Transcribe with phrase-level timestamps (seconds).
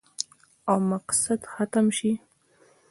[0.69, 2.11] او مقصد ختم شي